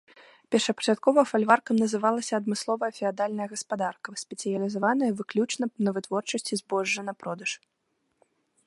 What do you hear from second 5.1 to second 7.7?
выключна на вытворчасці збожжа на продаж.